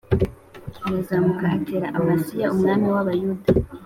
arazamuka 0.85 1.45
atera 1.55 1.87
Amasiya 1.97 2.47
umwami 2.55 2.87
w 2.93 2.97
Abayuda 3.01 3.47